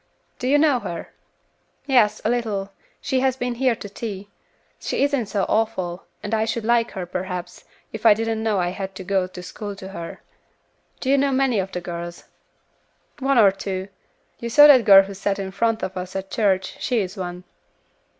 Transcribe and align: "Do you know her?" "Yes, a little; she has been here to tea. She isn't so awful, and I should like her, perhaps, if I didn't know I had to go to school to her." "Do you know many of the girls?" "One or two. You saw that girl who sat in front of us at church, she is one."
"Do 0.39 0.47
you 0.47 0.57
know 0.57 0.79
her?" 0.79 1.09
"Yes, 1.85 2.21
a 2.25 2.29
little; 2.31 2.71
she 3.01 3.19
has 3.19 3.37
been 3.37 3.53
here 3.53 3.75
to 3.75 3.87
tea. 3.87 4.29
She 4.79 5.03
isn't 5.03 5.27
so 5.27 5.45
awful, 5.47 6.05
and 6.23 6.33
I 6.33 6.43
should 6.43 6.65
like 6.65 6.89
her, 6.93 7.05
perhaps, 7.05 7.65
if 7.93 8.03
I 8.03 8.15
didn't 8.15 8.41
know 8.41 8.57
I 8.57 8.69
had 8.69 8.95
to 8.95 9.03
go 9.03 9.27
to 9.27 9.43
school 9.43 9.75
to 9.75 9.89
her." 9.89 10.19
"Do 11.01 11.11
you 11.11 11.19
know 11.19 11.31
many 11.31 11.59
of 11.59 11.71
the 11.71 11.81
girls?" 11.81 12.23
"One 13.19 13.37
or 13.37 13.51
two. 13.51 13.89
You 14.39 14.49
saw 14.49 14.65
that 14.65 14.85
girl 14.85 15.03
who 15.03 15.13
sat 15.13 15.37
in 15.37 15.51
front 15.51 15.83
of 15.83 15.95
us 15.95 16.15
at 16.15 16.31
church, 16.31 16.77
she 16.79 16.97
is 17.01 17.15
one." 17.15 17.43